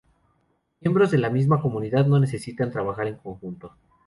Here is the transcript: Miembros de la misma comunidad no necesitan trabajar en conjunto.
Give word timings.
Miembros 0.79 1.11
de 1.11 1.19
la 1.19 1.29
misma 1.29 1.61
comunidad 1.61 2.07
no 2.07 2.19
necesitan 2.19 2.71
trabajar 2.71 3.05
en 3.05 3.17
conjunto. 3.17 3.75